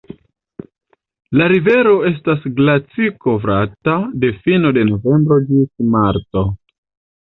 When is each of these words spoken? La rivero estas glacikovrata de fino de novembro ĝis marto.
La 1.41 1.49
rivero 1.51 1.91
estas 2.11 2.47
glacikovrata 2.61 3.99
de 4.25 4.33
fino 4.47 4.73
de 4.79 4.87
novembro 4.91 5.41
ĝis 5.51 5.69
marto. 5.97 6.49